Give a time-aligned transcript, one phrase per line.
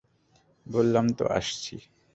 [0.65, 1.75] বললাম তো আসছি।